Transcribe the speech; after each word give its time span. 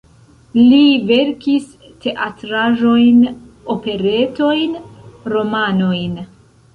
Li 0.59 0.85
verkis 1.09 1.65
teatraĵojn, 2.05 3.19
operetojn, 3.73 4.73
romanojn. 5.35 6.17